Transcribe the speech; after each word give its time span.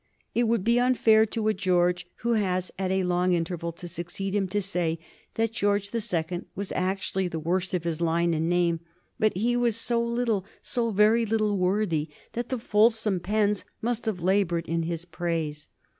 It 0.33 0.45
would 0.45 0.63
be 0.63 0.79
unfair 0.79 1.27
to 1.27 1.47
a 1.47 1.53
George 1.53 2.07
who 2.21 2.33
has, 2.33 2.71
at 2.79 2.89
a 2.89 3.03
long 3.03 3.33
interval, 3.33 3.71
to 3.73 3.87
succeed 3.87 4.33
him, 4.33 4.47
to 4.47 4.59
say 4.59 4.97
that 5.35 5.51
George 5.51 5.91
the 5.91 6.01
Second 6.01 6.47
was 6.55 6.71
actually 6.71 7.27
the 7.27 7.37
worst 7.39 7.71
t>f 7.71 7.83
his 7.83 8.01
line 8.01 8.33
and 8.33 8.49
name; 8.49 8.79
but 9.19 9.37
he 9.37 9.55
was 9.55 9.75
so 9.75 10.01
little, 10.01 10.43
so 10.59 10.89
very 10.89 11.23
little, 11.23 11.55
worthy, 11.55 12.09
that 12.33 12.49
the 12.49 12.57
fulsome 12.57 13.19
pens 13.19 13.63
must 13.79 14.05
have 14.07 14.21
labored 14.21 14.67
in 14.67 14.81
his 14.81 15.05
praise. 15.05 15.67